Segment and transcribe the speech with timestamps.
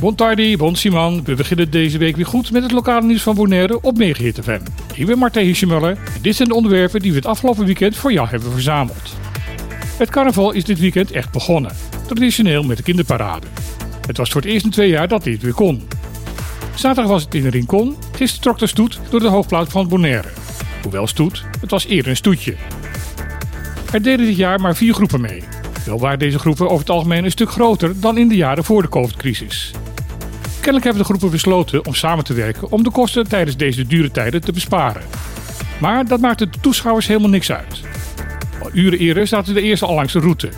[0.00, 1.24] Bon tardi, bon Simon.
[1.24, 4.60] We beginnen deze week weer goed met het lokale nieuws van Bonaire op Megahit FM.
[4.94, 8.12] Ik ben Martijn Hischemuller en dit zijn de onderwerpen die we het afgelopen weekend voor
[8.12, 9.16] jou hebben verzameld.
[9.98, 11.72] Het carnaval is dit weekend echt begonnen.
[12.06, 13.46] Traditioneel met de kinderparade.
[14.06, 15.82] Het was voor het eerst in twee jaar dat dit weer kon.
[16.74, 20.28] Zaterdag was het in Rincon, gisteren trok de stoet door de hoofdplaats van Bonaire.
[20.82, 22.54] Hoewel stoet, het was eerder een stoetje.
[23.92, 25.42] Er deden dit jaar maar vier groepen mee.
[25.86, 28.82] Wel waren deze groepen over het algemeen een stuk groter dan in de jaren voor
[28.82, 29.70] de COVID-crisis.
[30.54, 34.10] Kennelijk hebben de groepen besloten om samen te werken om de kosten tijdens deze dure
[34.10, 35.02] tijden te besparen.
[35.80, 37.80] Maar dat maakte de toeschouwers helemaal niks uit.
[38.62, 40.48] Al uren eerder zaten de eerste al langs de route.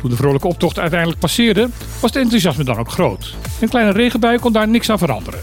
[0.00, 1.68] Toen de vrolijke optocht uiteindelijk passeerde,
[2.00, 3.34] was het enthousiasme dan ook groot.
[3.60, 5.40] Een kleine regenbui kon daar niks aan veranderen.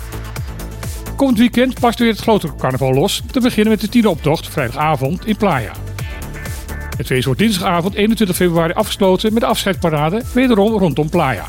[1.16, 5.26] Komend weekend past weer het grote carnaval los, te beginnen met de tiende optocht vrijdagavond
[5.26, 5.72] in Playa.
[6.98, 11.46] Het feest wordt dinsdagavond 21 februari afgesloten met de afscheidsparade wederom rondom Playa.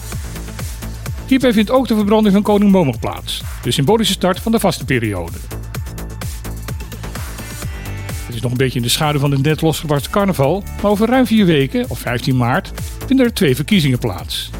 [1.26, 4.84] Hierbij vindt ook de verbranding van koning Momog plaats, de symbolische start van de vaste
[4.84, 5.38] periode.
[8.26, 11.08] Het is nog een beetje in de schaduw van de net losgebarsten carnaval, maar over
[11.08, 12.72] ruim vier weken, op 15 maart,
[13.06, 14.50] vinden er twee verkiezingen plaats.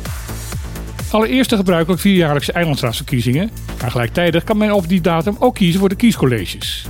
[1.10, 5.88] Allereerst de gebruikelijk vierjaarlijkse eilandsraadsverkiezingen, maar gelijktijdig kan men op die datum ook kiezen voor
[5.88, 6.86] de kiescolleges.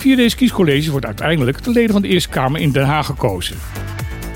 [0.00, 3.56] Via deze kiescolleges wordt uiteindelijk de leden van de Eerste Kamer in Den Haag gekozen.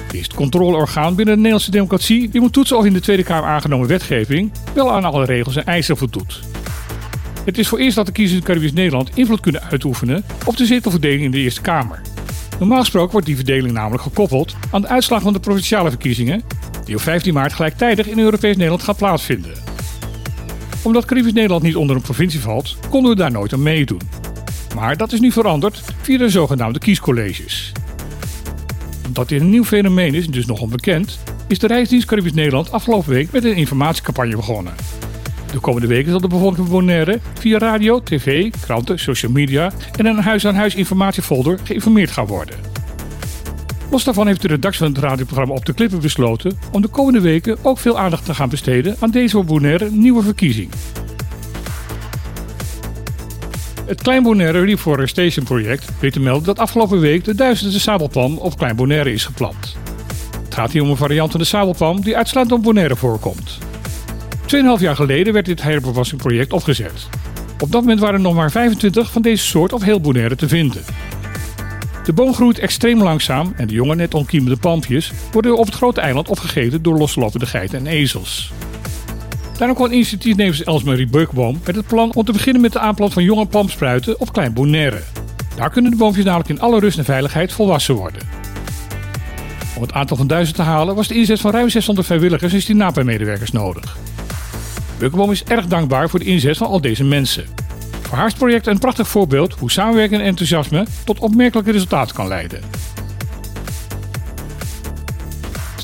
[0.05, 3.23] Het is het controleorgaan binnen de Nederlandse democratie die moet toetsen of in de Tweede
[3.23, 6.41] Kamer aangenomen wetgeving wel aan alle regels en eisen voldoet.
[7.45, 10.67] Het is voor eerst dat de kiezers in Caribisch Nederland invloed kunnen uitoefenen op de
[10.67, 12.01] zetelverdeling in de Eerste Kamer.
[12.59, 16.43] Normaal gesproken wordt die verdeling namelijk gekoppeld aan de uitslag van de provinciale verkiezingen,
[16.85, 19.53] die op 15 maart gelijktijdig in Europees Nederland gaan plaatsvinden.
[20.83, 24.24] Omdat Caribisch Nederland niet onder een provincie valt, konden we daar nooit aan meedoen.
[24.75, 27.73] Maar dat is nu veranderd via de zogenaamde kiescolleges.
[29.07, 33.11] Omdat dit een nieuw fenomeen is, dus nog onbekend, is de Reisdienst Caribisch Nederland afgelopen
[33.11, 34.75] week met een informatiecampagne begonnen.
[35.53, 40.07] De komende weken zal de bevolking van Bonaire via radio, tv, kranten, social media en
[40.07, 42.57] een huis-aan-huis informatiefolder geïnformeerd gaan worden.
[43.91, 47.21] Los daarvan heeft de redactie van het radioprogramma Op de Klippen besloten om de komende
[47.21, 50.71] weken ook veel aandacht te gaan besteden aan deze Bonaire nieuwe verkiezing.
[53.87, 58.57] Het Klein Bonaire Reforestation Project weet te melden dat afgelopen week de duizendste sabelpalm op
[58.57, 59.77] Klein Bonaire is geplant.
[60.45, 63.59] Het gaat hier om een variant van de sabelpalm die uitsluitend op Bonaire voorkomt.
[64.43, 67.09] 2,5 jaar geleden werd dit herbewassingproject opgezet.
[67.59, 70.49] Op dat moment waren er nog maar 25 van deze soort op heel Bonaire te
[70.49, 70.83] vinden.
[72.05, 76.01] De boom groeit extreem langzaam en de jonge net onkiemende palmpjes worden op het grote
[76.01, 78.53] eiland opgegeten door loslopende geiten en ezels.
[79.59, 83.23] Daarom kwam initiatiefnemers Elsmarie Beukboom met het plan om te beginnen met de aanplant van
[83.23, 85.03] jonge palmspruiten op Klein Bonaire.
[85.57, 88.21] Daar kunnen de boompjes namelijk in alle rust en veiligheid volwassen worden.
[89.77, 92.61] Om het aantal van duizend te halen was de inzet van ruim 600 vrijwilligers en
[92.61, 93.97] STINAPA-medewerkers nodig.
[94.99, 97.45] Beukboom is erg dankbaar voor de inzet van al deze mensen.
[98.03, 102.61] Voor haar project een prachtig voorbeeld hoe samenwerking en enthousiasme tot opmerkelijke resultaten kan leiden.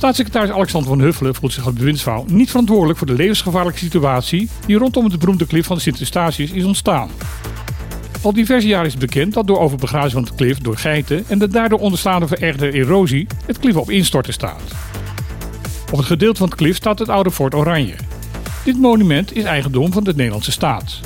[0.00, 4.78] Staatssecretaris Alexander van Huffelen voelt zich als bewindsvrouw niet verantwoordelijk voor de levensgevaarlijke situatie die
[4.78, 7.10] rondom het beroemde klif van de Sint-Eustatius is ontstaan.
[8.22, 11.48] Al diverse jaren is bekend dat door overbegrazing van het klif door geiten en de
[11.48, 14.62] daardoor onderstaande verergerde erosie het klif op instorten staat.
[15.90, 17.94] Op het gedeelte van het klif staat het oude Fort Oranje.
[18.64, 21.00] Dit monument is eigendom van de Nederlandse staat.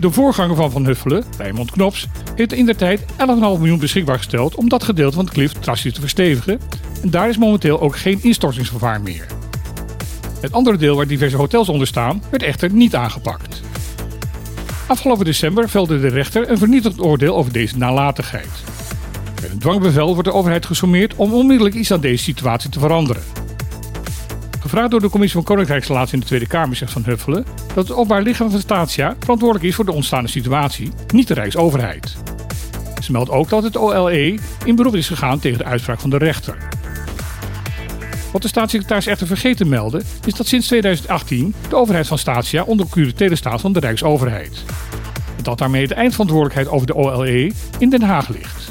[0.00, 3.06] De voorganger van Van Huffelen, Raymond Knops, heeft in der tijd 11,5
[3.38, 6.60] miljoen beschikbaar gesteld om dat gedeelte van het klif drastisch te verstevigen
[7.02, 9.26] en daar is momenteel ook geen instortingsgevaar meer.
[10.40, 13.60] Het andere deel waar diverse hotels onder staan werd echter niet aangepakt.
[14.86, 18.48] Afgelopen december velde de rechter een vernietigend oordeel over deze nalatigheid.
[19.42, 23.22] Met een dwangbevel wordt de overheid gesommeerd om onmiddellijk iets aan deze situatie te veranderen.
[24.60, 27.44] Gevraagd door de Commissie van Koninkrijksrelatie in de Tweede Kamer zegt Van Huffelen
[27.74, 32.16] dat het openbaar lichaam van Statia verantwoordelijk is voor de ontstaande situatie, niet de Rijksoverheid.
[33.02, 36.18] Ze meldt ook dat het OLE in beroep is gegaan tegen de uitspraak van de
[36.18, 36.67] rechter.
[38.32, 42.62] Wat de staatssecretaris echter vergeten te melden, is dat sinds 2018 de overheid van Statia
[42.62, 44.64] onder curatele staat van de Rijksoverheid.
[45.42, 48.70] Dat daarmee de eindverantwoordelijkheid over de OLE in Den Haag ligt.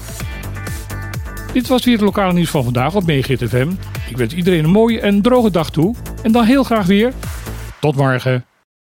[1.54, 3.72] Dit was weer het lokale nieuws van vandaag op Megahit FM.
[4.10, 5.96] Ik wens iedereen een mooie en droge dag toe.
[6.24, 7.14] En dan heel graag weer.
[7.80, 8.47] Tot morgen.